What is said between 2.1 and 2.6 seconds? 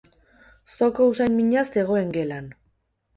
gelan.